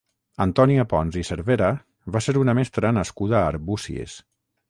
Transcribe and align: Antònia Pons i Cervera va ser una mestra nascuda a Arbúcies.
Antònia 0.43 0.85
Pons 0.93 1.17
i 1.21 1.23
Cervera 1.29 1.67
va 2.15 2.23
ser 2.27 2.35
una 2.45 2.57
mestra 2.61 2.93
nascuda 2.99 3.37
a 3.41 3.45
Arbúcies. 3.53 4.17